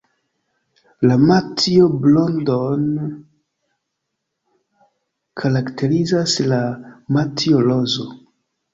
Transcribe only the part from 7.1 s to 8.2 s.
"matjo-rozo".